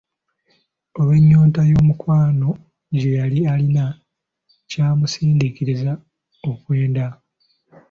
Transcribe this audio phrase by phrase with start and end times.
[0.99, 2.49] Olw'ennyonta y'omukwano
[2.99, 3.85] gye yali alina,
[4.69, 5.91] kyamusindiikiriza
[6.49, 7.05] okwenda.